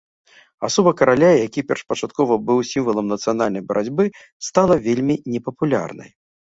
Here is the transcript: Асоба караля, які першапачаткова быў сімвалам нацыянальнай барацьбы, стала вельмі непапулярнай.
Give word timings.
Асоба 0.67 0.93
караля, 1.01 1.29
які 1.47 1.65
першапачаткова 1.73 2.39
быў 2.49 2.65
сімвалам 2.73 3.05
нацыянальнай 3.15 3.63
барацьбы, 3.69 4.03
стала 4.51 4.73
вельмі 4.89 5.15
непапулярнай. 5.37 6.09